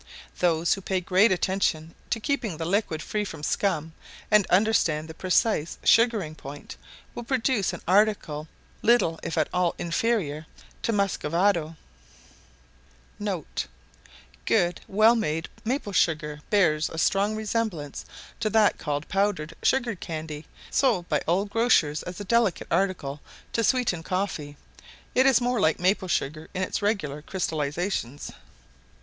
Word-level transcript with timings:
Those 0.39 0.73
who 0.73 0.81
pay 0.81 0.99
great 0.99 1.31
attention 1.31 1.93
to 2.09 2.19
keeping 2.19 2.57
the 2.57 2.65
liquid 2.65 3.03
free 3.03 3.23
from 3.23 3.43
scum, 3.43 3.93
and 4.31 4.47
understand 4.47 5.07
the 5.07 5.13
precise 5.13 5.77
sugaring 5.83 6.33
point, 6.33 6.75
will 7.13 7.23
produce 7.23 7.71
an 7.71 7.83
article 7.87 8.47
little 8.81 9.19
if 9.21 9.37
at 9.37 9.47
all 9.53 9.75
inferior 9.77 10.47
to 10.81 10.91
muscovado*. 10.91 11.75
[* 13.17 14.45
Good 14.47 14.81
well 14.87 15.13
made 15.15 15.49
maple 15.63 15.93
sugar 15.93 16.41
bears 16.49 16.89
a 16.89 16.97
strong 16.97 17.35
resemblance 17.35 18.03
to 18.39 18.49
that 18.49 18.79
called 18.79 19.07
powdered 19.07 19.55
sugar 19.61 19.93
candy, 19.93 20.47
sold 20.71 21.07
by 21.09 21.19
all 21.27 21.45
grocers 21.45 22.01
as 22.01 22.19
a 22.19 22.23
delicate 22.23 22.67
article 22.71 23.21
to 23.53 23.63
sweeten 23.63 24.01
coffee; 24.01 24.57
it 25.13 25.27
is 25.27 25.39
more 25.39 25.59
like 25.59 25.79
maple 25.79 26.07
sugar 26.07 26.49
in 26.55 26.63
its 26.63 26.81
regular 26.81 27.21
crystallizations. 27.21 28.31